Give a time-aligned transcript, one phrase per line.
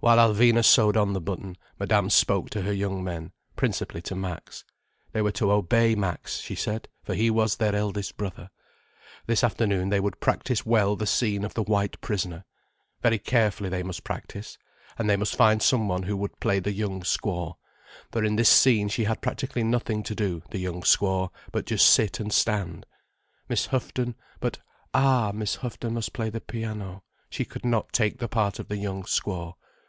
[0.00, 4.62] While Alvina sewed on the button, Madame spoke to her young men, principally to Max.
[5.12, 8.50] They were to obey Max, she said, for he was their eldest brother.
[9.26, 12.44] This afternoon they would practise well the scene of the White Prisoner.
[13.00, 14.58] Very carefully they must practise,
[14.98, 18.90] and they must find some one who would play the young squaw—for in this scene
[18.90, 22.84] she had practically nothing to do, the young squaw, but just sit and stand.
[23.48, 24.58] Miss Houghton—but
[24.92, 28.76] ah, Miss Houghton must play the piano, she could not take the part of the
[28.76, 29.54] young squaw.